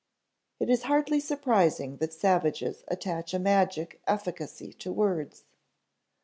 [0.59, 5.43] It is hardly surprising that savages attach a magic efficacy to words.